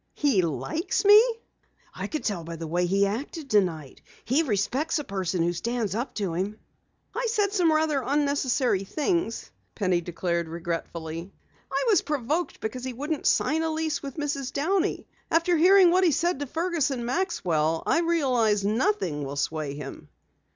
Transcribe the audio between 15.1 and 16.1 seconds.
After hearing what he